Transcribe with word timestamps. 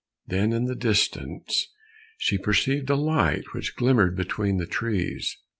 Then 0.25 0.51
in 0.51 0.65
the 0.65 0.73
distance 0.73 1.67
she 2.17 2.39
perceived 2.39 2.89
a 2.89 2.95
light 2.95 3.53
which 3.53 3.75
glimmered 3.75 4.15
between 4.15 4.57
the 4.57 4.65
trees. 4.65 5.37